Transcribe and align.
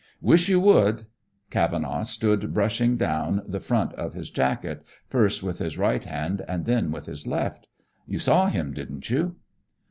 "Wish 0.19 0.49
you 0.49 0.59
would." 0.61 1.03
Cavenaugh 1.51 2.01
stood 2.05 2.55
brushing 2.55 2.97
down 2.97 3.43
the 3.47 3.59
front 3.59 3.93
of 3.93 4.15
his 4.15 4.31
jacket, 4.31 4.83
first 5.07 5.43
with 5.43 5.59
his 5.59 5.77
right 5.77 6.03
hand 6.03 6.43
and 6.47 6.65
then 6.65 6.89
with 6.91 7.05
his 7.05 7.27
left. 7.27 7.67
"You 8.07 8.17
saw 8.17 8.47
him, 8.47 8.73
didn't 8.73 9.11
you?" 9.11 9.35